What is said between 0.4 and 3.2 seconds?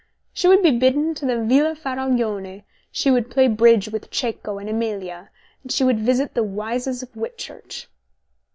would be bidden to the Villa Faraglione, she